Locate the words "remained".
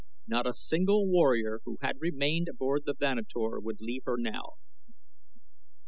2.01-2.47